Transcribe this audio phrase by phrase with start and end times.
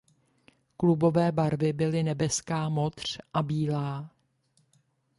[0.77, 4.09] Klubové barvy byly nebeská modř a bílá.